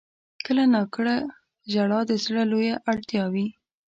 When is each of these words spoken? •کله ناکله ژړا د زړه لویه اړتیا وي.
•کله 0.45 0.63
ناکله 0.73 1.15
ژړا 1.71 1.99
د 2.09 2.11
زړه 2.25 2.43
لویه 2.51 2.75
اړتیا 2.91 3.23
وي. 3.33 3.47